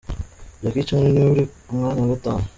Jackie 0.61 0.85
Chan 0.87 1.01
ni 1.13 1.21
we 1.23 1.29
uri 1.33 1.43
ku 1.65 1.71
mwanya 1.77 2.01
wa 2.01 2.11
gatanu. 2.13 2.43